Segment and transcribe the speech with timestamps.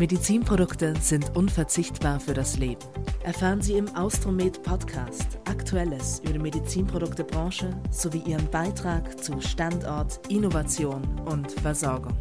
[0.00, 2.80] Medizinprodukte sind unverzichtbar für das Leben.
[3.22, 11.02] Erfahren Sie im Austromed Podcast Aktuelles über die Medizinproduktebranche sowie ihren Beitrag zu Standort, Innovation
[11.26, 12.16] und Versorgung.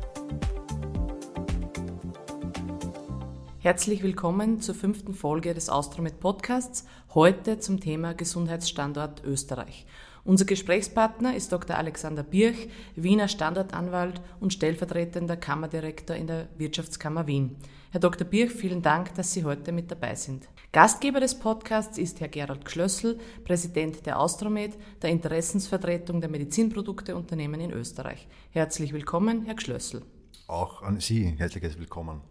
[3.59, 6.83] Herzlich willkommen zur fünften Folge des Austromed Podcasts,
[7.13, 9.85] heute zum Thema Gesundheitsstandort Österreich.
[10.23, 11.77] Unser Gesprächspartner ist Dr.
[11.77, 17.55] Alexander Birch, Wiener Standortanwalt und stellvertretender Kammerdirektor in der Wirtschaftskammer Wien.
[17.91, 18.27] Herr Dr.
[18.27, 20.47] Birch, vielen Dank, dass Sie heute mit dabei sind.
[20.71, 27.71] Gastgeber des Podcasts ist Herr Gerald Gschlössl, Präsident der Austromed, der Interessensvertretung der Medizinprodukteunternehmen in
[27.71, 28.27] Österreich.
[28.51, 30.03] Herzlich willkommen, Herr Gschlössl.
[30.47, 32.21] Auch an Sie herzliches Willkommen.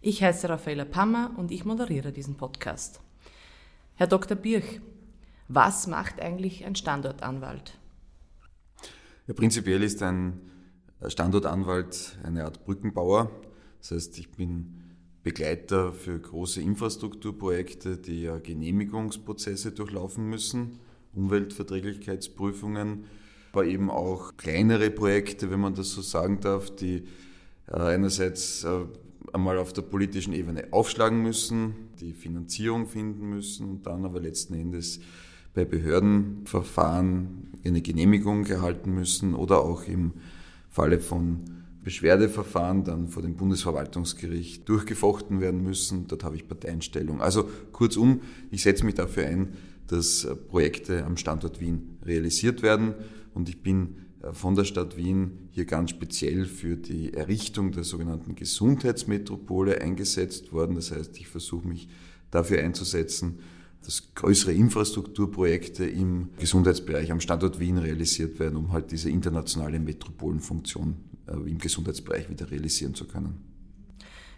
[0.00, 3.00] Ich heiße Raffaella Pammer und ich moderiere diesen Podcast.
[3.96, 4.36] Herr Dr.
[4.36, 4.80] Birch,
[5.48, 7.78] was macht eigentlich ein Standortanwalt?
[9.26, 10.40] Ja, prinzipiell ist ein
[11.06, 13.30] Standortanwalt eine Art Brückenbauer.
[13.80, 14.74] Das heißt, ich bin
[15.22, 20.80] Begleiter für große Infrastrukturprojekte, die ja Genehmigungsprozesse durchlaufen müssen,
[21.14, 23.04] Umweltverträglichkeitsprüfungen,
[23.52, 27.04] aber eben auch kleinere Projekte, wenn man das so sagen darf, die
[27.66, 28.84] äh, einerseits äh,
[29.32, 34.54] einmal auf der politischen Ebene aufschlagen müssen, die Finanzierung finden müssen und dann aber letzten
[34.54, 35.00] Endes
[35.58, 40.12] bei Behördenverfahren eine Genehmigung erhalten müssen oder auch im
[40.70, 41.40] Falle von
[41.82, 46.06] Beschwerdeverfahren dann vor dem Bundesverwaltungsgericht durchgefochten werden müssen.
[46.06, 47.20] Dort habe ich Parteienstellung.
[47.20, 48.20] Also kurzum,
[48.52, 49.48] ich setze mich dafür ein,
[49.88, 52.94] dass Projekte am Standort Wien realisiert werden
[53.34, 57.82] und ich bin äh, von der Stadt Wien hier ganz speziell für die Errichtung der
[57.82, 60.76] sogenannten Gesundheitsmetropole eingesetzt worden.
[60.76, 61.88] Das heißt, ich versuche mich
[62.30, 63.40] dafür einzusetzen,
[63.84, 70.96] dass größere Infrastrukturprojekte im Gesundheitsbereich am Standort Wien realisiert werden, um halt diese internationale Metropolenfunktion
[71.26, 73.48] äh, im Gesundheitsbereich wieder realisieren zu können.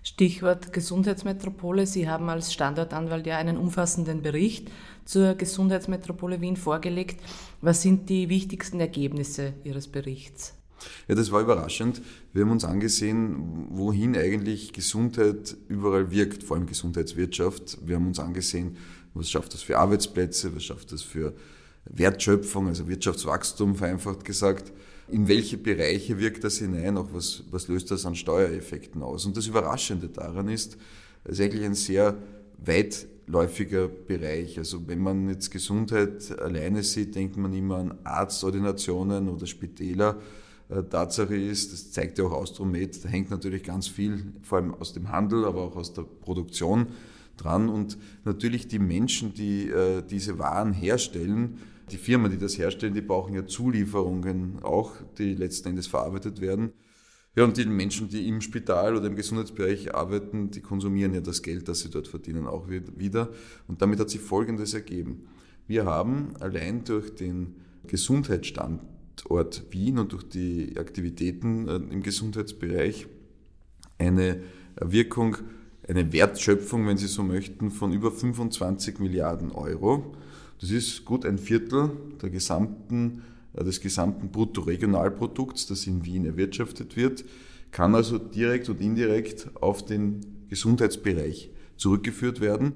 [0.02, 1.86] Stichwort Gesundheitsmetropole.
[1.86, 4.70] Sie haben als Standortanwalt ja einen umfassenden Bericht
[5.05, 7.20] zur Gesundheitsmetropole Wien vorgelegt.
[7.61, 10.55] Was sind die wichtigsten Ergebnisse Ihres Berichts?
[11.08, 12.00] Ja, das war überraschend.
[12.33, 17.79] Wir haben uns angesehen, wohin eigentlich Gesundheit überall wirkt, vor allem Gesundheitswirtschaft.
[17.84, 18.79] Wir haben uns angesehen,
[19.15, 20.55] was schafft das für Arbeitsplätze?
[20.55, 21.35] Was schafft das für
[21.85, 24.73] Wertschöpfung, also Wirtschaftswachstum vereinfacht gesagt?
[25.09, 26.97] In welche Bereiche wirkt das hinein?
[26.97, 29.27] Auch was, was löst das an Steuereffekten aus?
[29.27, 30.77] Und das Überraschende daran ist,
[31.25, 32.17] es ist eigentlich ein sehr
[32.65, 34.59] weitläufiger Bereich.
[34.59, 40.21] Also wenn man jetzt Gesundheit alleine sieht, denkt man immer an Arztordinationen oder Spitäler.
[40.69, 44.75] Äh, Tatsache ist, das zeigt ja auch Austromed, da hängt natürlich ganz viel, vor allem
[44.75, 46.89] aus dem Handel, aber auch aus der Produktion
[47.42, 47.68] dran.
[47.68, 51.58] Und natürlich die Menschen, die äh, diese Waren herstellen,
[51.90, 56.73] die Firmen, die das herstellen, die brauchen ja Zulieferungen auch, die letzten Endes verarbeitet werden.
[57.36, 61.42] Ja, und die Menschen, die im Spital oder im Gesundheitsbereich arbeiten, die konsumieren ja das
[61.42, 63.30] Geld, das sie dort verdienen, auch wieder.
[63.68, 65.29] Und damit hat sich Folgendes ergeben.
[65.68, 67.55] Wir haben allein durch den
[67.86, 73.06] Gesundheitsstandort Wien und durch die Aktivitäten äh, im Gesundheitsbereich
[73.98, 74.42] eine
[74.80, 75.36] Wirkung
[75.90, 80.14] eine Wertschöpfung, wenn Sie so möchten, von über 25 Milliarden Euro.
[80.61, 81.90] Das ist gut ein Viertel
[82.23, 83.23] der gesamten,
[83.55, 87.24] äh, des gesamten Bruttoregionalprodukts, das in Wien erwirtschaftet wird,
[87.73, 92.74] kann also direkt und indirekt auf den Gesundheitsbereich zurückgeführt werden.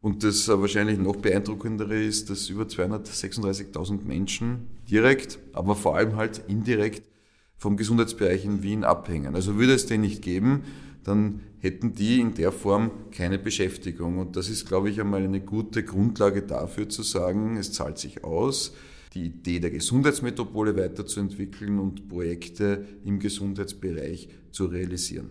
[0.00, 6.42] Und das wahrscheinlich noch beeindruckendere ist, dass über 236.000 Menschen direkt, aber vor allem halt
[6.48, 7.08] indirekt
[7.56, 9.36] vom Gesundheitsbereich in Wien abhängen.
[9.36, 10.64] Also würde es den nicht geben,
[11.04, 14.18] dann hätten die in der Form keine Beschäftigung.
[14.18, 18.24] Und das ist, glaube ich, einmal eine gute Grundlage dafür zu sagen, es zahlt sich
[18.24, 18.74] aus,
[19.14, 25.30] die Idee der Gesundheitsmetropole weiterzuentwickeln und Projekte im Gesundheitsbereich zu realisieren.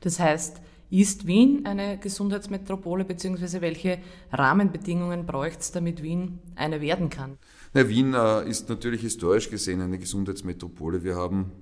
[0.00, 0.60] Das heißt,
[0.90, 3.98] ist Wien eine Gesundheitsmetropole, beziehungsweise welche
[4.30, 7.38] Rahmenbedingungen bräuchte es, damit Wien eine werden kann?
[7.72, 11.02] Na, Wien äh, ist natürlich historisch gesehen eine Gesundheitsmetropole.
[11.02, 11.52] Wir haben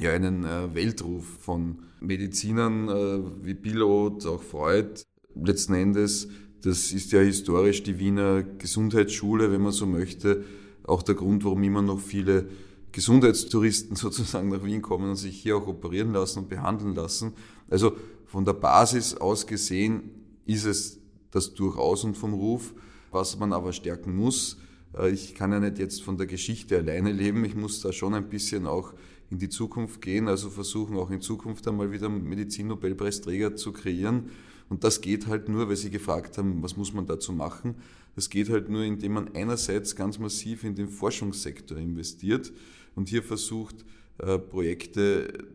[0.00, 5.02] ja einen äh, Weltruf von Medizinern äh, wie Pilot, auch Freud.
[5.34, 6.28] Letzten Endes,
[6.62, 10.44] das ist ja historisch die Wiener Gesundheitsschule, wenn man so möchte,
[10.84, 12.48] auch der Grund, warum immer noch viele
[12.92, 17.34] Gesundheitstouristen sozusagen nach Wien kommen und sich hier auch operieren lassen und behandeln lassen.
[17.68, 17.96] Also
[18.26, 20.10] von der Basis aus gesehen
[20.46, 21.00] ist es
[21.30, 22.74] das durchaus und vom Ruf,
[23.10, 24.58] was man aber stärken muss.
[24.96, 28.14] Äh, ich kann ja nicht jetzt von der Geschichte alleine leben, ich muss da schon
[28.14, 28.94] ein bisschen auch
[29.30, 34.30] in die Zukunft gehen, also versuchen auch in Zukunft einmal wieder Medizin-Nobelpreisträger zu kreieren.
[34.70, 37.76] Und das geht halt nur, weil Sie gefragt haben, was muss man dazu machen.
[38.14, 42.52] Das geht halt nur, indem man einerseits ganz massiv in den Forschungssektor investiert
[42.94, 43.84] und hier versucht,
[44.18, 45.46] äh, Projekte,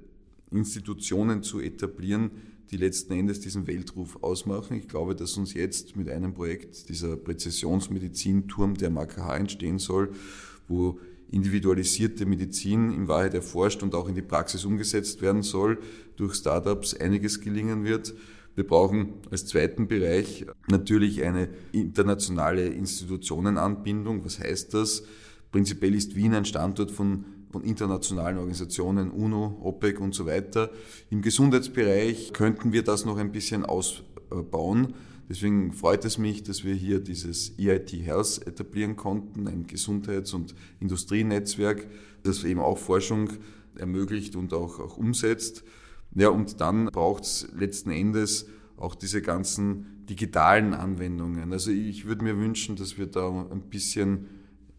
[0.51, 2.31] Institutionen zu etablieren,
[2.71, 4.77] die letzten Endes diesen Weltruf ausmachen.
[4.77, 10.11] Ich glaube, dass uns jetzt mit einem Projekt dieser Präzisionsmedizin-Turm der MAKH entstehen soll,
[10.67, 10.99] wo
[11.31, 15.79] individualisierte Medizin in Wahrheit erforscht und auch in die Praxis umgesetzt werden soll,
[16.15, 18.13] durch Startups einiges gelingen wird.
[18.55, 24.23] Wir brauchen als zweiten Bereich natürlich eine internationale Institutionenanbindung.
[24.23, 25.03] Was heißt das?
[25.51, 30.71] Prinzipiell ist Wien ein Standort von, von internationalen Organisationen, UNO, OPEC und so weiter.
[31.11, 34.95] Im Gesundheitsbereich könnten wir das noch ein bisschen ausbauen.
[35.29, 40.55] Deswegen freut es mich, dass wir hier dieses EIT Health etablieren konnten, ein Gesundheits- und
[40.79, 41.87] Industrienetzwerk,
[42.23, 43.29] das eben auch Forschung
[43.75, 45.63] ermöglicht und auch, auch umsetzt.
[46.15, 48.47] Ja, und dann braucht es letzten Endes
[48.77, 51.53] auch diese ganzen digitalen Anwendungen.
[51.53, 54.25] Also ich würde mir wünschen, dass wir da ein bisschen,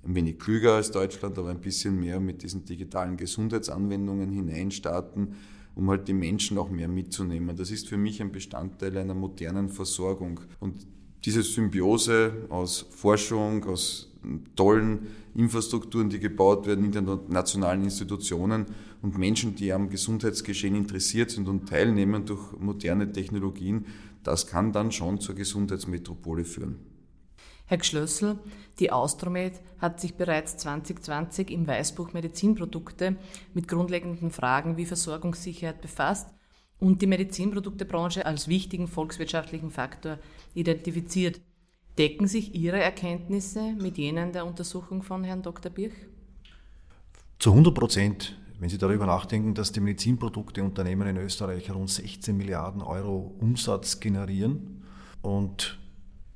[0.07, 5.35] ein wenig klüger als Deutschland, aber ein bisschen mehr mit diesen digitalen Gesundheitsanwendungen hineinstarten,
[5.75, 7.57] um halt die Menschen auch mehr mitzunehmen.
[7.57, 10.41] Das ist für mich ein Bestandteil einer modernen Versorgung.
[10.61, 10.87] Und
[11.25, 14.13] diese Symbiose aus Forschung, aus
[14.57, 18.67] tollen Infrastrukturen, die gebaut werden, internationalen Institutionen
[19.03, 23.87] und Menschen, die am Gesundheitsgeschehen interessiert sind und teilnehmen durch moderne Technologien,
[24.23, 26.94] das kann dann schon zur Gesundheitsmetropole führen.
[27.67, 28.39] Herr Gschlössl,
[28.79, 33.17] die Austromed hat sich bereits 2020 im Weißbuch Medizinprodukte
[33.55, 36.29] mit grundlegenden Fragen wie Versorgungssicherheit befasst
[36.79, 40.19] und die Medizinproduktebranche als wichtigen volkswirtschaftlichen Faktor
[40.55, 41.41] identifiziert.
[41.97, 45.73] Decken sich Ihre Erkenntnisse mit jenen der Untersuchung von Herrn Dr.
[45.73, 45.95] Birch?
[47.39, 48.39] Zu 100 Prozent.
[48.59, 54.83] Wenn Sie darüber nachdenken, dass die Medizinprodukteunternehmen in Österreich rund 16 Milliarden Euro Umsatz generieren
[55.23, 55.79] und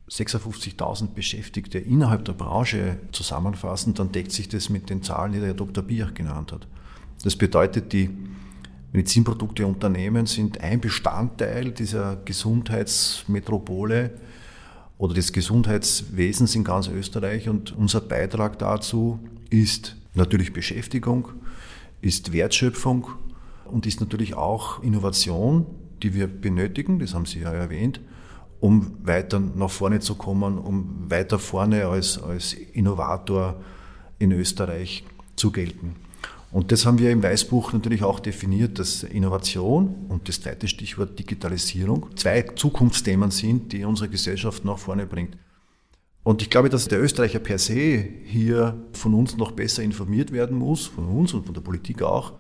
[0.09, 5.55] 56.000 Beschäftigte innerhalb der Branche zusammenfassen, dann deckt sich das mit den Zahlen, die der
[5.55, 5.85] Dr.
[5.85, 6.67] Birch genannt hat.
[7.23, 8.11] Das bedeutet, die
[8.93, 14.13] Medizinprodukteunternehmen sind ein Bestandteil dieser Gesundheitsmetropole
[14.97, 17.49] oder des Gesundheitswesens in ganz Österreich.
[17.49, 19.19] Und unser Beitrag dazu
[19.51, 21.29] ist natürlich Beschäftigung,
[22.01, 23.09] ist Wertschöpfung
[23.67, 25.67] und ist natürlich auch Innovation,
[26.03, 28.01] die wir benötigen, das haben Sie ja erwähnt,
[28.61, 33.57] um weiter nach vorne zu kommen, um weiter vorne als, als Innovator
[34.19, 35.05] in Österreich
[35.37, 35.95] zu gelten.
[36.51, 41.19] Und das haben wir im Weißbuch natürlich auch definiert, dass Innovation und das zweite Stichwort
[41.19, 45.37] Digitalisierung zwei Zukunftsthemen sind, die unsere Gesellschaft nach vorne bringt.
[46.23, 50.59] Und ich glaube, dass der Österreicher per se hier von uns noch besser informiert werden
[50.59, 52.33] muss, von uns und von der Politik auch.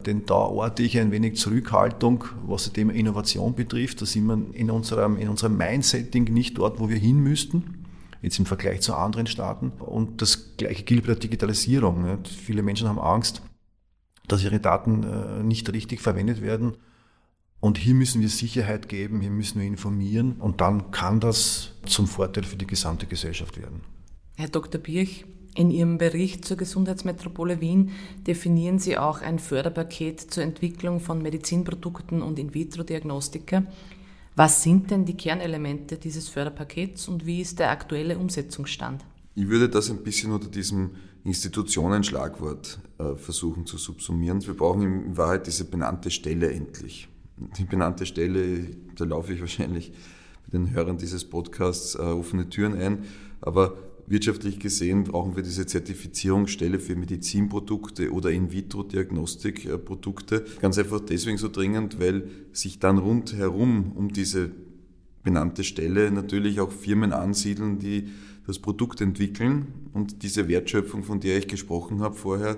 [0.00, 4.02] Denn da orte ich ein wenig Zurückhaltung, was das Thema Innovation betrifft.
[4.02, 7.86] Da sind wir in unserem, in unserem Mindsetting nicht dort, wo wir hin müssten
[8.22, 9.70] jetzt im Vergleich zu anderen Staaten.
[9.78, 12.18] Und das Gleiche gilt bei der Digitalisierung.
[12.24, 13.40] Viele Menschen haben Angst,
[14.26, 16.76] dass ihre Daten äh, nicht richtig verwendet werden.
[17.60, 22.06] Und hier müssen wir Sicherheit geben, hier müssen wir informieren und dann kann das zum
[22.06, 23.80] Vorteil für die gesamte Gesellschaft werden.
[24.34, 24.78] Herr Dr.
[24.80, 25.24] Birch,
[25.56, 27.90] in Ihrem Bericht zur Gesundheitsmetropole Wien
[28.26, 33.64] definieren Sie auch ein Förderpaket zur Entwicklung von Medizinprodukten und In-vitro-Diagnostika.
[34.36, 39.02] Was sind denn die Kernelemente dieses Förderpakets und wie ist der aktuelle Umsetzungsstand?
[39.34, 40.90] Ich würde das ein bisschen unter diesem
[41.24, 44.46] Institutionenschlagwort äh, versuchen zu subsumieren.
[44.46, 47.08] Wir brauchen in Wahrheit diese benannte Stelle endlich.
[47.58, 49.92] Die benannte Stelle, da laufe ich wahrscheinlich
[50.52, 53.04] den Hörern dieses Podcasts äh, offene Türen ein,
[53.40, 53.76] aber
[54.06, 60.46] wirtschaftlich gesehen brauchen wir diese Zertifizierungsstelle für Medizinprodukte oder In-vitro-Diagnostikprodukte.
[60.60, 64.50] Ganz einfach deswegen so dringend, weil sich dann rundherum um diese
[65.22, 68.08] benannte Stelle natürlich auch Firmen ansiedeln, die
[68.46, 72.56] das Produkt entwickeln und diese Wertschöpfung, von der ich gesprochen habe vorher,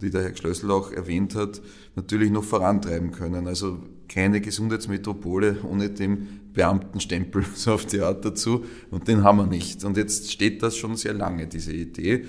[0.00, 1.60] die der Herr Schlössl auch erwähnt hat,
[1.96, 3.48] natürlich noch vorantreiben können.
[3.48, 3.82] Also
[4.14, 9.84] keine Gesundheitsmetropole ohne den Beamtenstempel so auf die Art dazu und den haben wir nicht.
[9.84, 12.24] Und jetzt steht das schon sehr lange, diese Idee.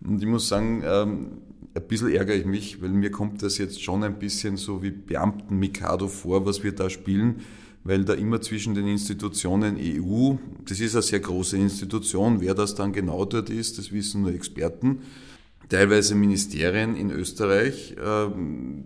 [0.00, 1.26] Und ich muss sagen, ähm,
[1.74, 4.90] ein bisschen ärgere ich mich, weil mir kommt das jetzt schon ein bisschen so wie
[4.90, 7.36] Beamten-Mikado vor, was wir da spielen
[7.84, 10.34] weil da immer zwischen den Institutionen EU,
[10.66, 14.34] das ist eine sehr große Institution, wer das dann genau dort ist, das wissen nur
[14.34, 14.98] Experten,
[15.70, 18.84] teilweise Ministerien in Österreich ähm,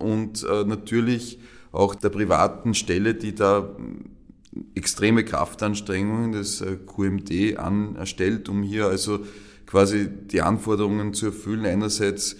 [0.00, 1.38] und äh, natürlich
[1.72, 3.68] auch der privaten Stelle, die da
[4.74, 9.20] extreme Kraftanstrengungen des äh, QMD anstellt, um hier also
[9.66, 11.64] quasi die Anforderungen zu erfüllen.
[11.64, 12.36] Einerseits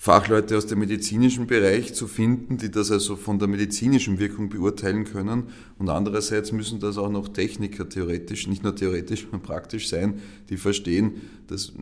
[0.00, 5.02] Fachleute aus dem medizinischen Bereich zu finden, die das also von der medizinischen Wirkung beurteilen
[5.02, 5.48] können.
[5.76, 10.56] Und andererseits müssen das auch noch Techniker theoretisch, nicht nur theoretisch, sondern praktisch sein, die
[10.56, 11.72] verstehen, dass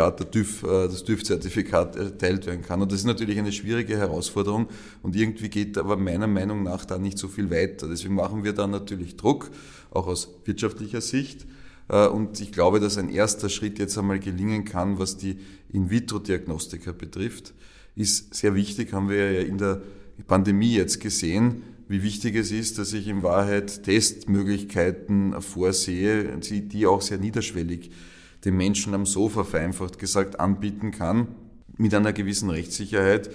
[0.00, 2.80] Art der TÜV, äh, das TÜV-Zertifikat erteilt werden kann.
[2.80, 4.68] Und das ist natürlich eine schwierige Herausforderung
[5.02, 7.86] und irgendwie geht aber meiner Meinung nach da nicht so viel weiter.
[7.86, 9.50] Deswegen machen wir da natürlich Druck,
[9.90, 11.46] auch aus wirtschaftlicher Sicht.
[11.88, 15.38] Äh, und ich glaube, dass ein erster Schritt jetzt einmal gelingen kann, was die
[15.72, 17.54] In-vitro-Diagnostika betrifft.
[17.94, 19.82] Ist sehr wichtig, haben wir ja in der
[20.26, 27.02] Pandemie jetzt gesehen, wie wichtig es ist, dass ich in Wahrheit Testmöglichkeiten vorsehe, die auch
[27.02, 27.90] sehr niederschwellig
[28.44, 31.28] den Menschen am Sofa vereinfacht gesagt anbieten kann,
[31.76, 33.30] mit einer gewissen Rechtssicherheit.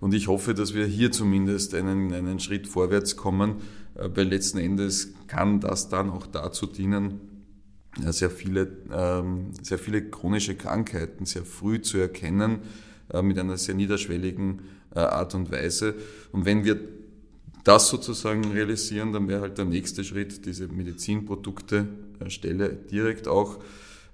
[0.00, 3.56] Und ich hoffe, dass wir hier zumindest einen, einen Schritt vorwärts kommen,
[3.94, 7.20] äh, weil letzten Endes kann das dann auch dazu dienen,
[7.98, 12.60] sehr viele, ähm, sehr viele chronische Krankheiten sehr früh zu erkennen,
[13.12, 14.60] äh, mit einer sehr niederschwelligen
[14.94, 15.96] äh, Art und Weise.
[16.32, 16.78] Und wenn wir
[17.64, 23.58] das sozusagen realisieren, dann wäre halt der nächste Schritt diese Medizinprodukte-Stelle direkt auch,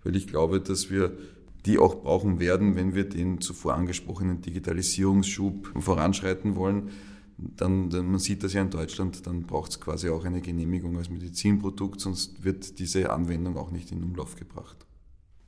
[0.05, 1.17] weil ich glaube, dass wir
[1.65, 6.91] die auch brauchen werden, wenn wir den zuvor angesprochenen Digitalisierungsschub voranschreiten wollen
[7.39, 10.97] dann, dann, man sieht das ja in Deutschland, dann braucht es quasi auch eine Genehmigung
[10.97, 14.77] als Medizinprodukt, sonst wird diese Anwendung auch nicht in Umlauf gebracht.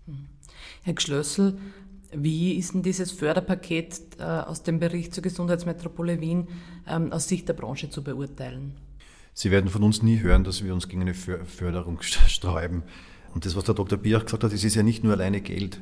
[0.07, 0.27] Mhm.
[0.83, 1.59] Herr Gschlössl,
[2.13, 6.49] wie ist denn dieses Förderpaket äh, aus dem Bericht zur Gesundheitsmetropole Wien
[6.87, 8.75] ähm, aus Sicht der Branche zu beurteilen?
[9.33, 12.83] Sie werden von uns nie hören, dass wir uns gegen eine Förderung sträuben.
[13.35, 13.99] Und das, was der Dr.
[13.99, 15.81] Biach gesagt hat, das ist ja nicht nur alleine Geld.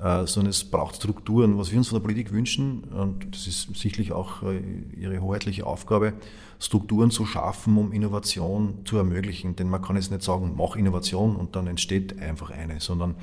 [0.00, 1.58] Äh, sondern es braucht Strukturen.
[1.58, 4.60] Was wir uns von der Politik wünschen, und das ist sicherlich auch äh,
[4.96, 6.12] ihre hoheitliche Aufgabe,
[6.60, 9.56] Strukturen zu schaffen, um Innovation zu ermöglichen.
[9.56, 13.16] Denn man kann jetzt nicht sagen, mach Innovation und dann entsteht einfach eine, sondern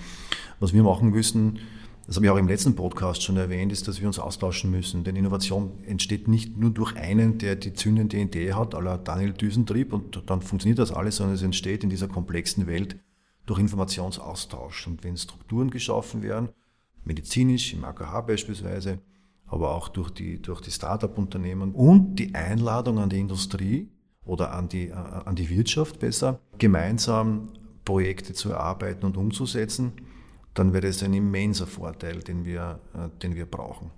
[0.60, 1.60] was wir machen müssen,
[2.08, 5.03] das habe ich auch im letzten Podcast schon erwähnt, ist, dass wir uns austauschen müssen.
[5.03, 9.91] Denn Innovation entsteht nicht nur durch einen, der die zündende Idee hat, aller Daniel Düsentrieb,
[9.91, 12.98] und dann funktioniert das alles, sondern es entsteht in dieser komplexen Welt
[13.48, 14.86] durch Informationsaustausch.
[14.86, 16.50] Und wenn Strukturen geschaffen werden,
[17.06, 19.00] medizinisch, im AKH beispielsweise,
[19.48, 23.90] aber auch durch die, durch die Start-up-Unternehmen und die Einladung an die Industrie
[24.26, 27.50] oder an die, äh, an die Wirtschaft besser, gemeinsam
[27.86, 29.94] Projekte zu erarbeiten und umzusetzen,
[30.56, 33.92] dann wäre es ein immenser Vorteil, den wir, äh, den wir brauchen.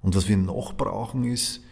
[0.00, 1.62] Und was wir noch brauchen ist,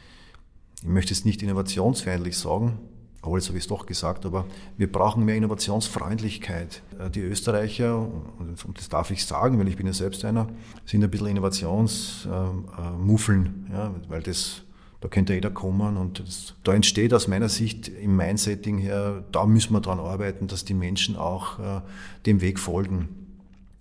[0.83, 2.79] ich möchte es nicht innovationsfeindlich sagen,
[3.23, 4.45] obwohl, jetzt habe ich es doch gesagt, aber
[4.77, 6.83] wir brauchen mehr Innovationsfreundlichkeit.
[6.99, 10.49] Äh, die Österreicher, und das darf ich sagen, weil ich bin ja selbst einer,
[10.85, 14.63] sind ein bisschen Innovationsmuffeln, ja, weil das,
[15.01, 19.47] da könnte jeder kommen und das, da entsteht aus meiner Sicht im Mindsetting her, da
[19.47, 21.81] müssen wir dran arbeiten, dass die Menschen auch äh,
[22.27, 23.22] dem Weg folgen.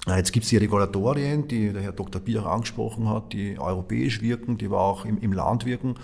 [0.07, 2.21] Äh, jetzt gibt es die Regulatorien, die der Herr Dr.
[2.21, 5.95] Bier angesprochen hat, die europäisch wirken, die aber auch im, im Land wirken.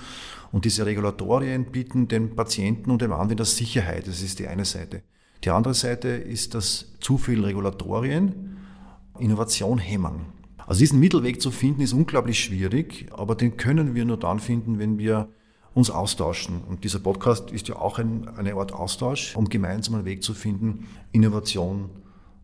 [0.51, 4.07] Und diese Regulatorien bieten den Patienten und dem Anwender Sicherheit.
[4.07, 5.03] Das ist die eine Seite.
[5.43, 8.57] Die andere Seite ist, dass zu viel Regulatorien
[9.19, 10.37] Innovation hemmen.
[10.65, 14.79] Also diesen Mittelweg zu finden ist unglaublich schwierig, aber den können wir nur dann finden,
[14.79, 15.29] wenn wir
[15.73, 16.61] uns austauschen.
[16.67, 20.33] Und dieser Podcast ist ja auch ein, eine Art Austausch, um gemeinsam einen Weg zu
[20.33, 21.89] finden, Innovation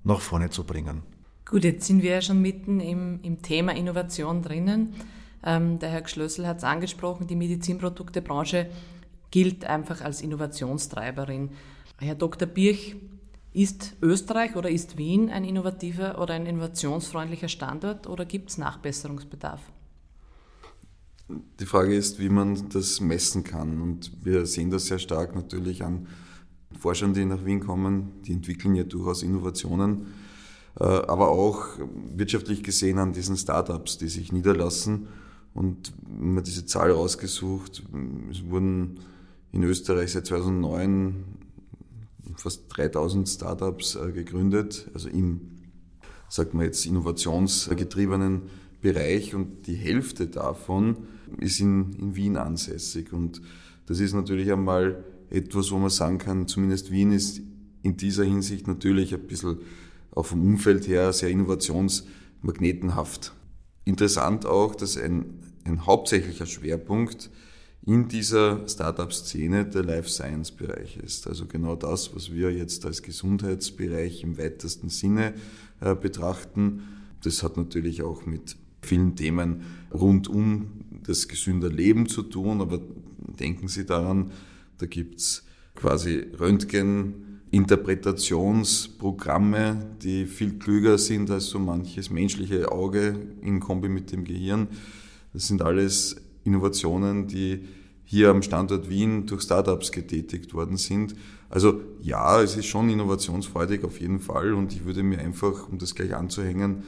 [0.03, 1.03] nach vorne zu bringen.
[1.53, 4.95] Gut, jetzt sind wir ja schon mitten im, im Thema Innovation drinnen.
[5.43, 8.71] Ähm, der Herr Gschlössel hat es angesprochen, die Medizinproduktebranche
[9.29, 11.51] gilt einfach als Innovationstreiberin.
[11.99, 12.47] Herr Dr.
[12.47, 12.95] Birch,
[13.53, 19.61] ist Österreich oder ist Wien ein innovativer oder ein innovationsfreundlicher Standort oder gibt es Nachbesserungsbedarf?
[21.59, 23.79] Die Frage ist, wie man das messen kann.
[23.79, 26.07] Und wir sehen das sehr stark natürlich an
[26.79, 28.23] Forschern, die nach Wien kommen.
[28.23, 30.07] Die entwickeln ja durchaus Innovationen.
[30.79, 31.65] Äh, aber auch
[32.15, 35.07] wirtschaftlich gesehen an diesen Startups, die sich niederlassen
[35.53, 37.83] und man hat diese Zahl rausgesucht,
[38.31, 38.99] es wurden
[39.51, 41.23] in Österreich seit 2009
[42.35, 45.41] fast 3000 Startups äh, gegründet, also im,
[46.27, 48.43] sagt man jetzt, innovationsgetriebenen
[48.81, 50.97] Bereich und die Hälfte davon
[51.37, 53.13] ist in, in Wien ansässig.
[53.13, 53.41] Und
[53.85, 57.41] das ist natürlich einmal etwas, wo man sagen kann, zumindest Wien ist
[57.83, 59.59] in dieser Hinsicht natürlich ein bisschen
[60.15, 63.33] auch vom Umfeld her sehr innovationsmagnetenhaft.
[63.85, 67.29] Interessant auch, dass ein, ein hauptsächlicher Schwerpunkt
[67.85, 71.27] in dieser Startup-Szene der Life Science-Bereich ist.
[71.27, 75.33] Also genau das, was wir jetzt als Gesundheitsbereich im weitesten Sinne
[75.81, 76.83] äh, betrachten.
[77.23, 82.79] Das hat natürlich auch mit vielen Themen rund um das gesünder Leben zu tun, aber
[83.39, 84.31] denken Sie daran,
[84.77, 85.43] da gibt's
[85.75, 87.22] quasi Röntgen,
[87.53, 94.69] Interpretationsprogramme, die viel klüger sind als so manches menschliche Auge in Kombi mit dem Gehirn.
[95.33, 97.65] Das sind alles Innovationen, die
[98.05, 101.13] hier am Standort Wien durch Startups getätigt worden sind.
[101.47, 105.77] Also ja, es ist schon innovationsfreudig auf jeden Fall und ich würde mir einfach, um
[105.77, 106.81] das gleich anzuhängen,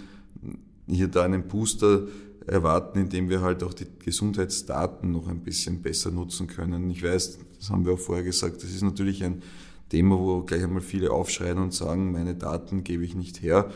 [0.88, 2.08] hier da einen Booster
[2.48, 6.90] erwarten, indem wir halt auch die Gesundheitsdaten noch ein bisschen besser nutzen können.
[6.90, 9.44] Ich weiß, das haben wir auch vorher gesagt, das ist natürlich ein
[9.90, 13.72] Thema, wo gleich einmal viele aufschreien und sagen, meine Daten gebe ich nicht her.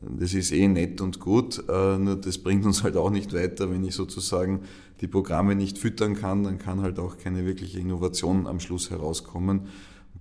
[0.00, 3.70] Das ist eh nett und gut, äh, nur das bringt uns halt auch nicht weiter,
[3.70, 4.62] wenn ich sozusagen
[5.00, 9.68] die Programme nicht füttern kann, dann kann halt auch keine wirkliche Innovation am Schluss herauskommen.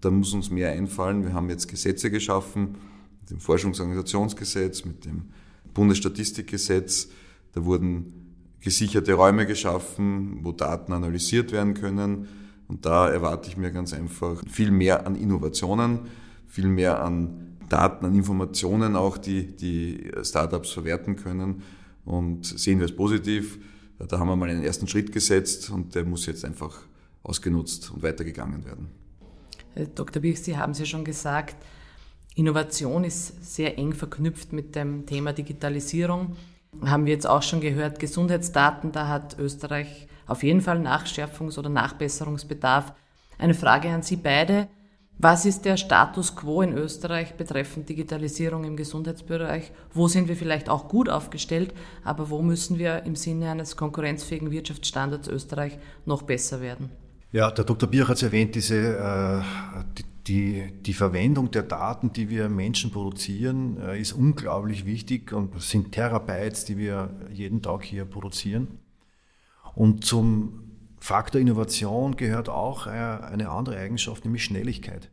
[0.01, 1.23] da muss uns mehr einfallen.
[1.23, 2.75] Wir haben jetzt Gesetze geschaffen,
[3.21, 5.29] mit dem Forschungsorganisationsgesetz, mit dem
[5.73, 7.09] Bundesstatistikgesetz,
[7.53, 8.23] da wurden
[8.59, 12.27] gesicherte Räume geschaffen, wo Daten analysiert werden können.
[12.67, 15.99] Und da erwarte ich mir ganz einfach viel mehr an Innovationen,
[16.47, 21.63] viel mehr an Daten, an Informationen auch, die die Startups verwerten können.
[22.05, 23.59] Und sehen wir es positiv.
[23.99, 26.81] Da haben wir mal einen ersten Schritt gesetzt und der muss jetzt einfach
[27.21, 28.89] ausgenutzt und weitergegangen werden.
[29.73, 30.21] Herr Dr.
[30.21, 31.55] Birch, Sie haben es ja schon gesagt,
[32.35, 36.35] Innovation ist sehr eng verknüpft mit dem Thema Digitalisierung
[36.81, 41.69] haben wir jetzt auch schon gehört, Gesundheitsdaten, da hat Österreich auf jeden Fall Nachschärfungs- oder
[41.69, 42.93] Nachbesserungsbedarf.
[43.37, 44.67] Eine Frage an Sie beide.
[45.19, 49.71] Was ist der Status quo in Österreich betreffend Digitalisierung im Gesundheitsbereich?
[49.93, 54.51] Wo sind wir vielleicht auch gut aufgestellt, aber wo müssen wir im Sinne eines konkurrenzfähigen
[54.51, 56.89] Wirtschaftsstandards Österreich noch besser werden?
[57.31, 57.89] Ja, der Dr.
[57.89, 59.41] Bier hat es erwähnt, diese, äh,
[59.97, 65.59] die, die, die, Verwendung der Daten, die wir Menschen produzieren, äh, ist unglaublich wichtig und
[65.61, 68.79] sind Terabytes, die wir jeden Tag hier produzieren.
[69.75, 70.63] Und zum
[70.99, 75.11] Faktor Innovation gehört auch äh, eine andere Eigenschaft, nämlich Schnelligkeit.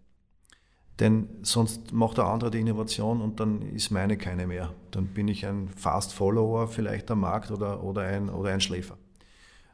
[1.01, 4.75] Denn sonst macht der andere die Innovation und dann ist meine keine mehr.
[4.91, 8.99] Dann bin ich ein Fast Follower vielleicht am Markt oder, oder, ein, oder ein Schläfer.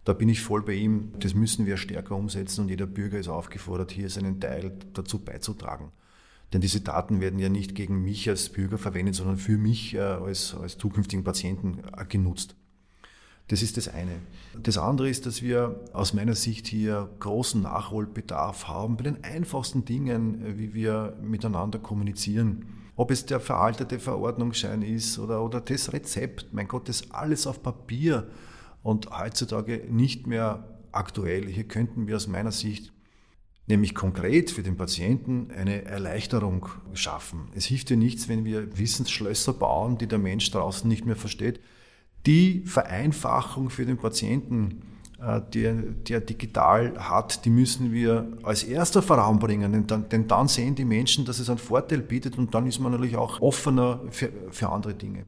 [0.05, 1.13] Da bin ich voll bei ihm.
[1.19, 5.91] Das müssen wir stärker umsetzen und jeder Bürger ist aufgefordert, hier seinen Teil dazu beizutragen.
[6.53, 9.99] Denn diese Daten werden ja nicht gegen mich als Bürger verwendet, sondern für mich äh,
[9.99, 12.55] als, als zukünftigen Patienten äh, genutzt.
[13.49, 14.21] Das ist das eine.
[14.61, 19.85] Das andere ist, dass wir aus meiner Sicht hier großen Nachholbedarf haben bei den einfachsten
[19.85, 22.67] Dingen, äh, wie wir miteinander kommunizieren.
[22.97, 27.63] Ob es der veraltete Verordnungsschein ist oder, oder das Rezept, mein Gott, das alles auf
[27.63, 28.29] Papier
[28.83, 31.47] und heutzutage nicht mehr aktuell.
[31.47, 32.93] Hier könnten wir aus meiner Sicht
[33.69, 37.49] nämlich konkret für den Patienten eine Erleichterung schaffen.
[37.55, 41.61] Es hilft ja nichts, wenn wir Wissensschlösser bauen, die der Mensch draußen nicht mehr versteht.
[42.27, 44.83] Die Vereinfachung für den Patienten,
[45.21, 50.49] äh, der, der digital hat, die müssen wir als erster voranbringen, denn dann, denn dann
[50.49, 54.01] sehen die Menschen, dass es einen Vorteil bietet und dann ist man natürlich auch offener
[54.11, 55.25] für, für andere Dinge.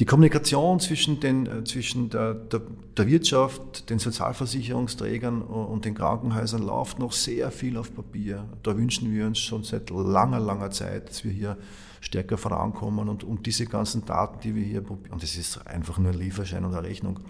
[0.00, 2.62] Die Kommunikation zwischen, den, äh, zwischen der, der,
[2.96, 8.44] der, Wirtschaft, den Sozialversicherungsträgern und den Krankenhäusern läuft noch sehr viel auf Papier.
[8.62, 11.56] Da wünschen wir uns schon seit langer, langer Zeit, dass wir hier
[12.00, 16.12] stärker vorankommen und, und diese ganzen Daten, die wir hier, und das ist einfach nur
[16.12, 17.20] ein Lieferschein oder Rechnung,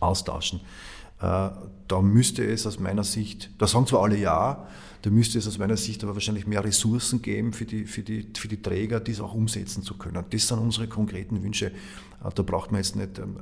[0.00, 0.60] austauschen.
[1.20, 1.50] Äh,
[1.88, 4.68] da müsste es aus meiner Sicht, da sagen zwar alle ja,
[5.02, 8.28] da müsste es aus meiner Sicht aber wahrscheinlich mehr Ressourcen geben für die, für die,
[8.36, 10.24] für die Träger, dies auch umsetzen zu können.
[10.30, 11.66] Das sind unsere konkreten Wünsche.
[11.66, 13.36] Äh, da braucht man jetzt nicht ähm,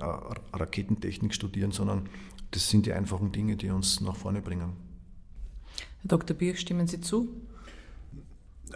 [0.53, 2.09] Raketentechnik studieren, sondern
[2.51, 4.73] das sind die einfachen Dinge, die uns nach vorne bringen.
[6.03, 6.37] Herr Dr.
[6.37, 7.29] Birch, stimmen Sie zu?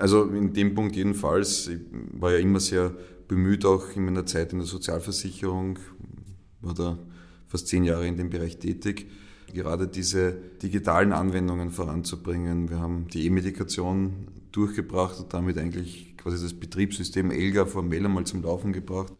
[0.00, 1.68] Also in dem Punkt jedenfalls.
[1.68, 1.80] Ich
[2.12, 2.92] war ja immer sehr
[3.28, 5.78] bemüht, auch in meiner Zeit in der Sozialversicherung,
[6.60, 6.98] war da
[7.46, 9.06] fast zehn Jahre in dem Bereich tätig
[9.52, 10.32] gerade diese
[10.62, 12.70] digitalen Anwendungen voranzubringen.
[12.70, 18.42] Wir haben die E-Medikation durchgebracht und damit eigentlich quasi das Betriebssystem ELGA formell einmal zum
[18.42, 19.12] Laufen gebracht.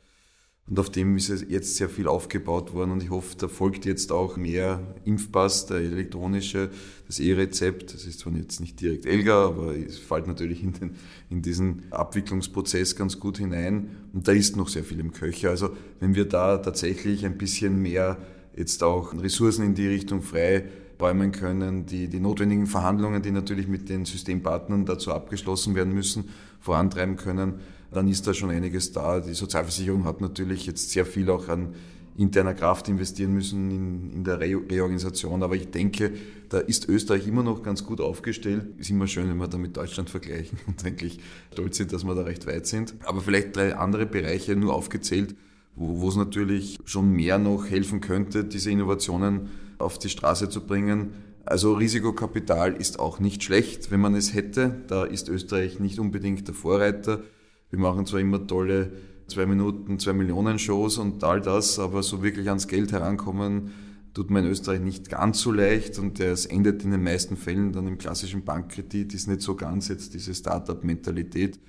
[0.71, 4.13] Und auf dem ist jetzt sehr viel aufgebaut worden und ich hoffe, da folgt jetzt
[4.13, 6.71] auch mehr Impfpass, der elektronische,
[7.09, 7.93] das E-Rezept.
[7.93, 10.91] Das ist zwar jetzt nicht direkt ELGA, aber es fällt natürlich in, den,
[11.29, 13.89] in diesen Abwicklungsprozess ganz gut hinein.
[14.13, 15.51] Und da ist noch sehr viel im Köcher.
[15.51, 18.17] Also wenn wir da tatsächlich ein bisschen mehr
[18.55, 20.67] jetzt auch Ressourcen in die Richtung frei
[21.01, 26.29] räumen können, die, die notwendigen Verhandlungen, die natürlich mit den Systempartnern dazu abgeschlossen werden müssen,
[26.61, 27.55] vorantreiben können,
[27.93, 29.21] dann ist da schon einiges da.
[29.21, 31.75] Die Sozialversicherung hat natürlich jetzt sehr viel auch an
[32.17, 35.43] interner Kraft investieren müssen in, in der Re Reorganisation.
[35.43, 36.13] Aber ich denke,
[36.49, 38.79] da ist Österreich immer noch ganz gut aufgestellt.
[38.79, 41.19] Ist immer schön, wenn wir da mit Deutschland vergleichen und eigentlich
[41.53, 42.95] stolz sind, dass wir da recht weit sind.
[43.05, 45.35] Aber vielleicht drei andere Bereiche nur aufgezählt,
[45.77, 49.49] wo, wo es natürlich schon mehr noch helfen könnte, diese Innovationen
[49.79, 51.15] auf die Straße zu bringen.
[51.47, 54.83] Also Risikokapital ist auch nicht schlecht, wenn man es hätte.
[54.89, 57.23] Da ist Österreich nicht unbedingt der Vorreiter.
[57.71, 58.93] Wir machen zwar immer tolle
[59.29, 63.73] zwei Minuten, zwei Millionen Shows und all das, aber so wirklich ans Geld herankommen,
[64.13, 67.73] tut man in Österreich nicht ganz so leicht und es endet in den meisten Fällen
[67.73, 71.61] dann im klassischen Bankkredit, ist nicht so ganz jetzt diese Start-up-Mentalität.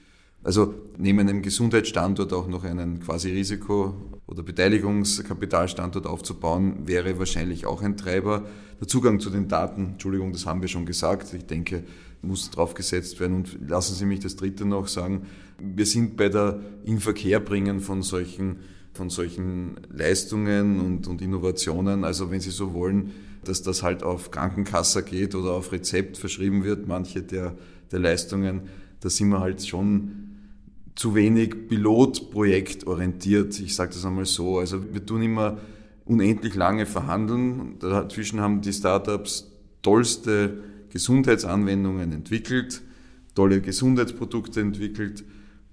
[0.43, 7.81] Also neben einem Gesundheitsstandort auch noch einen quasi Risiko- oder Beteiligungskapitalstandort aufzubauen, wäre wahrscheinlich auch
[7.81, 8.45] ein Treiber.
[8.79, 11.33] Der Zugang zu den Daten, Entschuldigung, das haben wir schon gesagt.
[11.33, 11.83] Ich denke,
[12.23, 13.35] muss drauf gesetzt werden.
[13.35, 15.27] Und lassen Sie mich das Dritte noch sagen.
[15.59, 18.57] Wir sind bei der Inverkehrbringen von solchen,
[18.93, 22.03] von solchen Leistungen und, und Innovationen.
[22.03, 23.11] Also wenn Sie so wollen,
[23.43, 27.55] dass das halt auf Krankenkasse geht oder auf Rezept verschrieben wird, manche der,
[27.91, 28.61] der Leistungen,
[28.99, 30.30] da sind wir halt schon
[30.95, 33.59] zu wenig pilotprojektorientiert.
[33.59, 34.59] Ich sage das einmal so.
[34.59, 35.57] Also wir tun immer
[36.05, 37.77] unendlich lange verhandeln.
[37.79, 39.51] Dazwischen haben die Startups
[39.81, 42.81] tollste Gesundheitsanwendungen entwickelt,
[43.33, 45.23] tolle Gesundheitsprodukte entwickelt.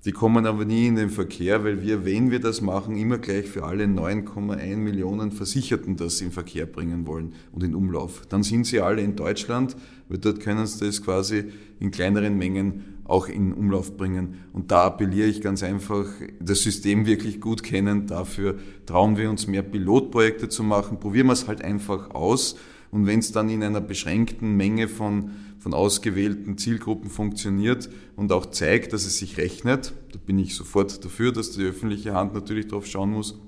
[0.04, 3.46] Die kommen aber nie in den Verkehr, weil wir, wenn wir das machen, immer gleich
[3.46, 8.22] für alle 9,1 Millionen Versicherten das in Verkehr bringen wollen und in Umlauf.
[8.28, 9.76] Dann sind sie alle in Deutschland,
[10.08, 11.46] weil dort können sie das quasi
[11.80, 14.36] in kleineren Mengen auch in Umlauf bringen.
[14.52, 16.04] Und da appelliere ich ganz einfach,
[16.40, 18.06] das System wirklich gut kennen.
[18.06, 21.00] Dafür trauen wir uns mehr Pilotprojekte zu machen.
[21.00, 22.56] Probieren wir es halt einfach aus.
[22.90, 28.46] Und wenn es dann in einer beschränkten Menge von, von ausgewählten Zielgruppen funktioniert und auch
[28.46, 32.68] zeigt, dass es sich rechnet, da bin ich sofort dafür, dass die öffentliche Hand natürlich
[32.68, 33.38] drauf schauen muss,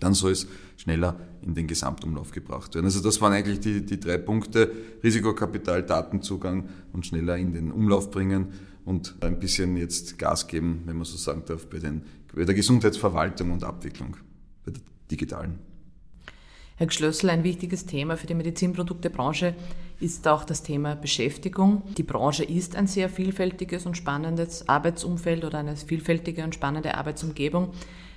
[0.00, 2.86] dann soll es schneller in den Gesamtumlauf gebracht werden.
[2.86, 4.70] Also das waren eigentlich die, die drei Punkte.
[5.02, 8.48] Risikokapital, Datenzugang und schneller in den Umlauf bringen
[8.86, 12.02] und ein bisschen jetzt Gas geben, wenn man so sagen darf, bei, den,
[12.34, 14.16] bei der Gesundheitsverwaltung und Abwicklung,
[14.64, 15.58] bei der digitalen.
[16.76, 19.54] Herr Schlössl, ein wichtiges Thema für die Medizinproduktebranche
[19.98, 21.82] ist auch das Thema Beschäftigung.
[21.96, 27.72] Die Branche ist ein sehr vielfältiges und spannendes Arbeitsumfeld oder eine vielfältige und spannende Arbeitsumgebung.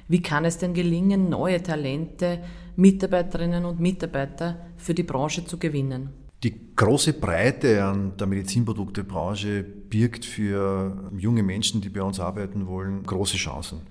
[0.07, 2.43] Wie kann es denn gelingen, neue Talente,
[2.75, 6.28] Mitarbeiterinnen und Mitarbeiter für die Branche zu gewinnen?
[6.43, 13.03] Die große Breite an der Medizinproduktebranche birgt für junge Menschen, die bei uns arbeiten wollen,
[13.03, 13.81] große Chancen.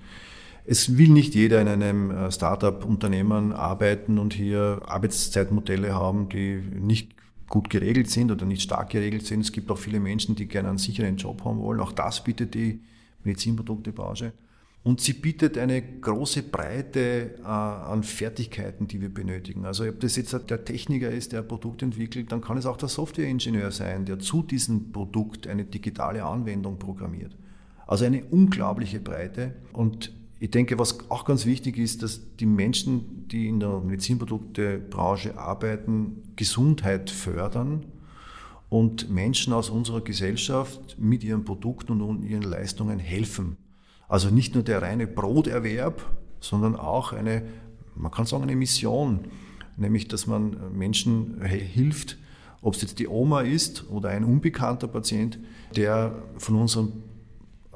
[0.65, 7.11] Es will nicht jeder in einem äh, Startup-Unternehmen arbeiten und hier Arbeitszeitmodelle haben, die nicht
[7.47, 9.41] gut geregelt sind oder nicht stark geregelt sind.
[9.41, 11.79] Es gibt auch viele Menschen, die gerne einen sicheren Job haben wollen.
[11.79, 12.81] Auch das bietet die
[13.23, 14.33] Medizinproduktebranche.
[14.81, 19.65] Und sie bietet eine große Breite äh, an Fertigkeiten, die wir benötigen.
[19.65, 22.77] Also ob das jetzt der Techniker ist, der ein Produkt entwickelt, dann kann es auch
[22.77, 27.35] der Softwareingenieur sein, der zu diesem Produkt eine digitale Anwendung programmiert.
[27.87, 29.53] Also eine unglaubliche Breite.
[29.73, 35.37] Und ich denke, was auch ganz wichtig ist, dass die Menschen, die in der Medizinproduktebranche
[35.37, 37.85] arbeiten, Gesundheit fördern
[38.69, 43.57] und Menschen aus unserer Gesellschaft mit ihren Produkten und ihren Leistungen helfen.
[44.09, 46.03] Also nicht nur der reine Broterwerb,
[46.41, 47.43] sondern auch eine,
[47.95, 49.19] man kann sagen, eine Mission,
[49.77, 52.17] nämlich dass man Menschen hilft,
[52.61, 55.39] ob es jetzt die Oma ist oder ein unbekannter Patient,
[55.75, 57.03] der von unseren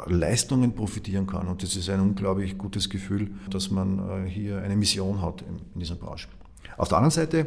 [0.08, 1.48] Leistungen profitieren kann.
[1.48, 5.80] Und das ist ein unglaublich gutes Gefühl, dass man äh, hier eine Mission hat in
[5.80, 6.28] dieser Branche.
[6.78, 7.46] Auf der anderen Seite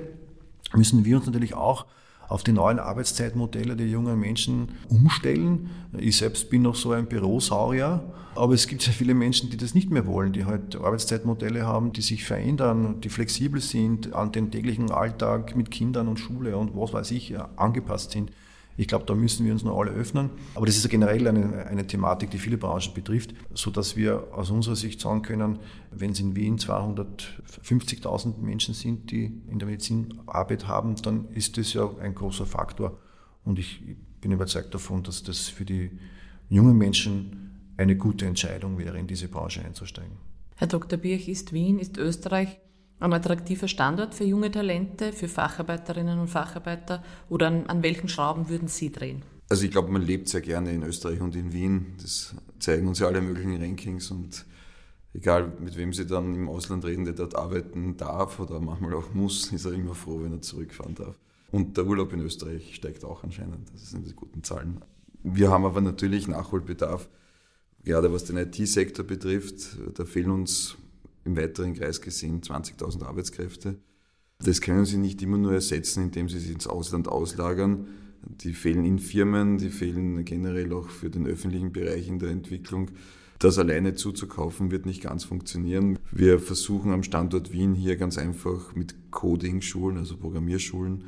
[0.73, 1.87] müssen wir uns natürlich auch
[2.29, 5.71] auf die neuen Arbeitszeitmodelle der jungen Menschen umstellen.
[5.97, 8.03] Ich selbst bin noch so ein Bürosaurier,
[8.35, 11.93] aber es gibt sehr viele Menschen, die das nicht mehr wollen, die halt Arbeitszeitmodelle haben,
[11.93, 16.77] die sich verändern, die flexibel sind, an den täglichen Alltag mit Kindern und Schule und
[16.77, 18.31] was weiß ich angepasst sind.
[18.77, 20.31] Ich glaube, da müssen wir uns noch alle öffnen.
[20.55, 24.51] Aber das ist ja generell eine, eine Thematik, die viele Branchen betrifft, sodass wir aus
[24.51, 25.59] unserer Sicht sagen können,
[25.91, 31.57] wenn es in Wien 250.000 Menschen sind, die in der Medizin Arbeit haben, dann ist
[31.57, 32.99] das ja ein großer Faktor.
[33.45, 33.81] Und ich
[34.21, 35.91] bin überzeugt davon, dass das für die
[36.49, 40.17] jungen Menschen eine gute Entscheidung wäre, in diese Branche einzusteigen.
[40.57, 40.99] Herr Dr.
[40.99, 42.59] Birch, ist Wien, ist Österreich
[42.99, 48.49] ein attraktiver Standort für junge Talente, für Facharbeiterinnen und Facharbeiter oder an, an welchen Schrauben
[48.49, 49.23] würden Sie drehen?
[49.49, 51.95] Also ich glaube, man lebt sehr gerne in Österreich und in Wien.
[52.03, 54.45] Das zeigen uns ja alle möglichen Rankings und
[55.13, 59.13] egal mit wem Sie dann im Ausland reden, der dort arbeiten darf oder manchmal auch
[59.15, 61.19] muss, ist er immer froh, wenn er zurückfahren darf.
[61.53, 63.73] Und der Urlaub in Österreich steigt auch anscheinend.
[63.73, 64.81] Das sind die guten Zahlen.
[65.23, 67.09] Wir haben aber natürlich Nachholbedarf.
[67.85, 70.77] Gerade was den IT-Sektor betrifft, da fehlen uns
[71.27, 73.79] im weiteren Kreis gesehen 20.000 Arbeitskräfte.
[74.39, 77.89] Das können Sie nicht immer nur ersetzen, indem Sie sie ins Ausland auslagern.
[78.23, 82.91] Die fehlen in Firmen, die fehlen generell auch für den öffentlichen Bereich in der Entwicklung.
[83.39, 85.99] Das alleine zuzukaufen wird nicht ganz funktionieren.
[86.11, 91.05] Wir versuchen am Standort Wien hier ganz einfach mit Coding-Schulen, also Programmierschulen,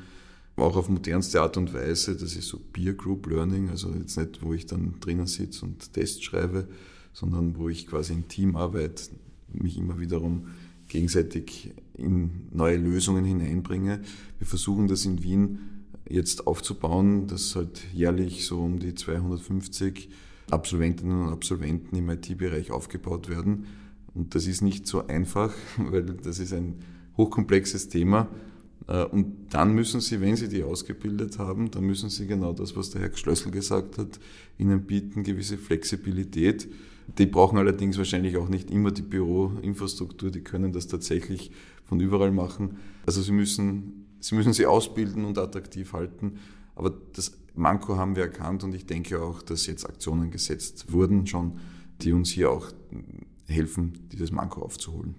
[0.57, 4.43] auch auf modernste Art und Weise, das ist so Peer Group Learning, also jetzt nicht,
[4.43, 6.69] wo ich dann drinnen sitze und Tests schreibe,
[7.13, 9.05] sondern wo ich quasi im Team arbeite,
[9.53, 10.49] mich immer wiederum
[10.89, 14.01] gegenseitig in neue Lösungen hineinbringe.
[14.39, 15.59] Wir versuchen das in Wien
[16.09, 20.09] jetzt aufzubauen, dass halt jährlich so um die 250
[20.51, 23.67] Absolventinnen und Absolventen im IT-Bereich aufgebaut werden.
[24.15, 26.77] Und das ist nicht so einfach, weil das ist ein
[27.17, 28.29] hochkomplexes Thema.
[28.87, 32.77] Äh, und dann müssen Sie, wenn Sie die ausgebildet haben, dann müssen Sie genau das,
[32.77, 34.19] was der Herr Schlössel gesagt hat,
[34.57, 36.69] Ihnen bieten, gewisse Flexibilität.
[37.17, 41.51] Die brauchen allerdings wahrscheinlich auch nicht immer die Büroinfrastruktur, die können das tatsächlich
[41.85, 42.79] von überall machen.
[43.07, 46.39] Also Sie müssen, Sie müssen sie ausbilden und attraktiv halten.
[46.75, 51.27] Aber das Manko haben wir erkannt und ich denke auch, dass jetzt Aktionen gesetzt wurden
[51.27, 51.59] schon,
[52.03, 52.71] die uns hier auch
[53.49, 55.15] helfen, dieses Manko aufzuholen.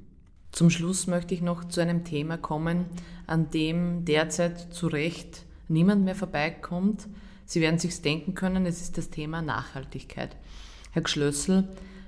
[0.52, 2.86] Zum Schluss möchte ich noch zu einem Thema kommen,
[3.28, 7.08] an dem derzeit zu Recht niemand mehr vorbeikommt.
[7.46, 10.36] Sie werden sich denken können, es ist das Thema Nachhaltigkeit.
[10.92, 11.68] Herr Gschlössl,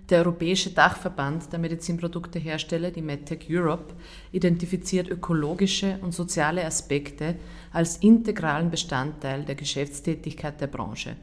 [0.10, 3.94] der Europäische Dachverband der Medizinproduktehersteller, die MedTech Europe,
[4.32, 7.36] identifiziert ökologische und soziale Aspekte
[7.72, 11.16] als integralen Bestandteil der Geschäftstätigkeit der Branche.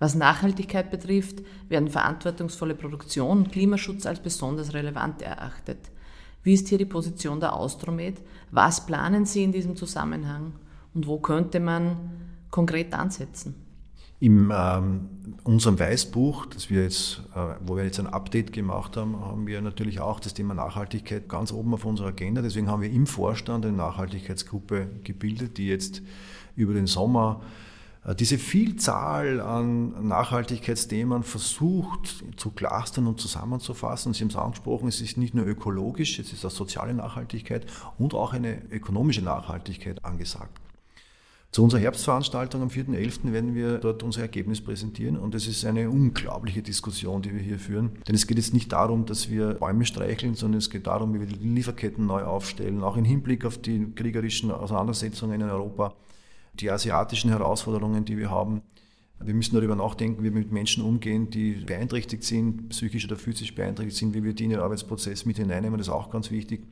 [0.00, 5.78] Was Nachhaltigkeit betrifft, werden verantwortungsvolle Produktion und Klimaschutz als besonders relevant erachtet.
[6.42, 8.20] Wie ist hier die Position der Austromed?
[8.50, 10.52] Was planen Sie in diesem Zusammenhang
[10.94, 11.96] und wo könnte man
[12.50, 13.67] konkret ansetzen?
[14.20, 15.08] In ähm,
[15.44, 19.60] unserem Weißbuch, das wir jetzt, äh, wo wir jetzt ein Update gemacht haben, haben wir
[19.60, 22.42] natürlich auch das Thema Nachhaltigkeit ganz oben auf unserer Agenda.
[22.42, 26.02] Deswegen haben wir im Vorstand eine Nachhaltigkeitsgruppe gebildet, die jetzt
[26.56, 27.42] über den Sommer
[28.04, 34.14] äh, diese Vielzahl an Nachhaltigkeitsthemen versucht zu clustern und zusammenzufassen.
[34.14, 37.66] Sie haben es angesprochen, es ist nicht nur ökologisch, es ist auch soziale Nachhaltigkeit
[37.98, 40.60] und auch eine ökonomische Nachhaltigkeit angesagt.
[41.50, 43.32] Zu unserer Herbstveranstaltung am 4.11.
[43.32, 47.58] werden wir dort unser Ergebnis präsentieren und es ist eine unglaubliche Diskussion, die wir hier
[47.58, 47.92] führen.
[48.06, 51.20] Denn es geht jetzt nicht darum, dass wir Bäume streicheln, sondern es geht darum, wie
[51.20, 55.94] wir die Lieferketten neu aufstellen, auch im Hinblick auf die kriegerischen Auseinandersetzungen in Europa
[56.52, 58.60] die asiatischen Herausforderungen, die wir haben.
[59.20, 63.54] Wir müssen darüber nachdenken, wie wir mit Menschen umgehen, die beeinträchtigt sind, psychisch oder physisch
[63.54, 66.62] beeinträchtigt sind, wie wir die in den Arbeitsprozess mit hineinnehmen, das ist auch ganz wichtig.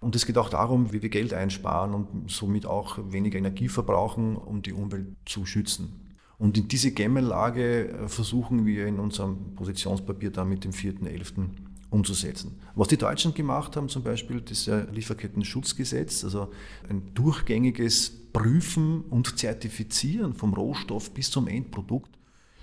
[0.00, 4.36] Und es geht auch darum, wie wir Geld einsparen und somit auch weniger Energie verbrauchen,
[4.36, 6.16] um die Umwelt zu schützen.
[6.38, 11.48] Und in diese Gemengelage äh, versuchen wir in unserem Positionspapier dann mit dem 4.11
[11.90, 12.58] umzusetzen.
[12.74, 16.50] Was die Deutschen gemacht haben, zum Beispiel das Lieferketten-Schutzgesetz, also
[16.88, 22.16] ein durchgängiges Prüfen und Zertifizieren vom Rohstoff bis zum Endprodukt,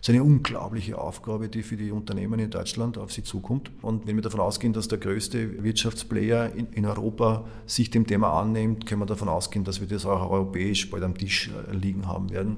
[0.08, 3.72] ist eine unglaubliche Aufgabe, die für die Unternehmen in Deutschland auf sie zukommt.
[3.82, 8.40] Und wenn wir davon ausgehen, dass der größte Wirtschaftsplayer in, in Europa sich dem Thema
[8.40, 12.08] annimmt, können wir davon ausgehen, dass wir das auch europäisch bald am Tisch äh, liegen
[12.08, 12.58] haben werden.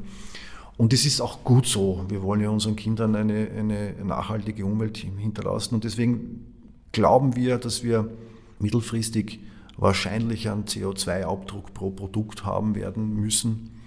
[0.77, 2.05] Und es ist auch gut so.
[2.07, 5.73] Wir wollen ja unseren Kindern eine, eine nachhaltige Umwelt hinterlassen.
[5.73, 6.45] Und deswegen
[6.91, 8.11] glauben wir, dass wir
[8.59, 9.39] mittelfristig
[9.75, 13.81] wahrscheinlich einen CO2-Abdruck pro Produkt haben werden müssen,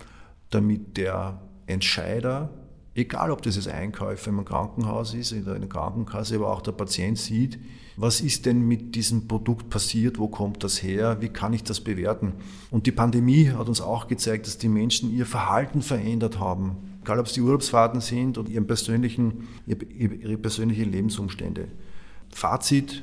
[0.51, 2.51] damit der Entscheider,
[2.95, 7.19] egal ob das jetzt Einkäufer im Krankenhaus ist in der Krankenkasse, aber auch der Patient
[7.19, 7.59] sieht,
[7.97, 11.81] was ist denn mit diesem Produkt passiert, wo kommt das her, wie kann ich das
[11.81, 12.33] bewerten.
[12.71, 17.19] Und die Pandemie hat uns auch gezeigt, dass die Menschen ihr Verhalten verändert haben, egal
[17.19, 21.69] ob es die Urlaubsfahrten sind oder ihren persönlichen, ihre persönlichen Lebensumstände.
[22.31, 23.03] Fazit,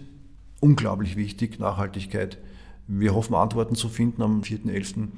[0.59, 2.39] unglaublich wichtig, Nachhaltigkeit.
[2.87, 5.09] Wir hoffen, Antworten zu finden am 4.11.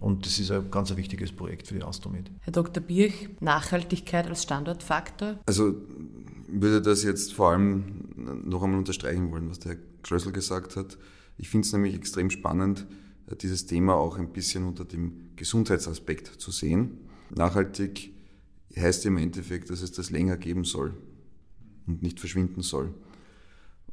[0.00, 2.30] Und das ist ein ganz wichtiges Projekt für die Astromed.
[2.40, 2.82] Herr Dr.
[2.82, 5.38] Birch, Nachhaltigkeit als Standortfaktor?
[5.46, 5.70] Also
[6.46, 8.04] ich würde das jetzt vor allem
[8.44, 10.98] noch einmal unterstreichen wollen, was der Herr Schlössel gesagt hat.
[11.36, 12.86] Ich finde es nämlich extrem spannend,
[13.42, 16.98] dieses Thema auch ein bisschen unter dem Gesundheitsaspekt zu sehen.
[17.34, 18.14] Nachhaltig
[18.76, 20.94] heißt im Endeffekt, dass es das länger geben soll
[21.86, 22.94] und nicht verschwinden soll.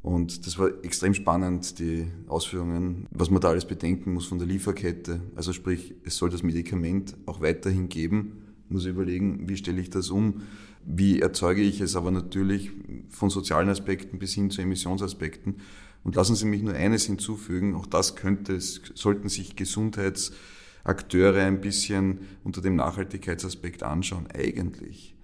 [0.06, 4.46] Und das war extrem spannend, die Ausführungen, was man da alles bedenken muss von der
[4.46, 5.20] Lieferkette.
[5.34, 8.44] Also sprich, es soll das Medikament auch weiterhin geben.
[8.64, 10.42] Ich muss überlegen, wie stelle ich das um?
[10.84, 12.70] Wie erzeuge ich es aber natürlich
[13.08, 15.56] von sozialen Aspekten bis hin zu Emissionsaspekten?
[16.04, 22.20] Und lassen Sie mich nur eines hinzufügen, auch das könnte, sollten sich Gesundheitsakteure ein bisschen
[22.44, 24.28] unter dem Nachhaltigkeitsaspekt anschauen.
[24.32, 25.16] Eigentlich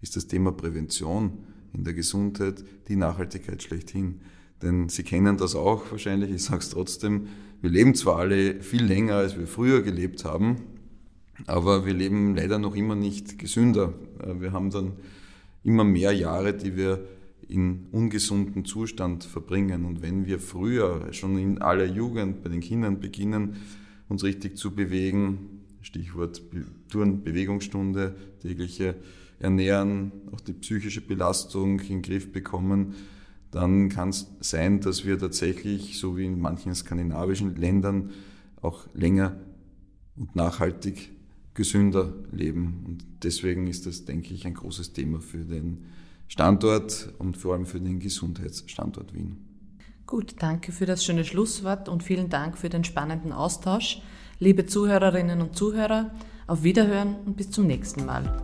[0.00, 4.20] ist das Thema Prävention in der Gesundheit die Nachhaltigkeit schlechthin.
[4.62, 7.28] Denn Sie kennen das auch wahrscheinlich, ich sage es trotzdem,
[7.62, 10.56] wir leben zwar alle viel länger, als wir früher gelebt haben,
[11.46, 13.94] aber wir leben leider noch immer nicht gesünder.
[14.22, 14.92] Äh, wir haben dann
[15.62, 17.04] immer mehr Jahre, die wir
[17.48, 19.84] in ungesunden Zustand verbringen.
[19.84, 23.56] Und wenn wir früher, schon in aller Jugend, bei den Kindern beginnen,
[24.08, 26.42] uns richtig zu bewegen, Stichwort
[26.88, 28.94] Touren, Bewegungsstunde, tägliche
[29.40, 32.94] ernähren, auch die psychische Belastung in den Griff bekommen,
[33.50, 38.10] dann kann es sein, dass wir tatsächlich, so wie in manchen skandinavischen Ländern,
[38.60, 39.36] auch länger
[40.16, 41.10] und nachhaltig
[41.54, 42.84] gesünder leben.
[42.86, 45.84] Und deswegen ist das, denke ich, ein großes Thema für den
[46.28, 49.38] Standort und vor allem für den Gesundheitsstandort Wien.
[50.06, 54.00] Gut, danke für das schöne Schlusswort und vielen Dank für den spannenden Austausch.
[54.38, 56.12] Liebe Zuhörerinnen und Zuhörer,
[56.46, 58.42] auf Wiederhören und bis zum nächsten Mal.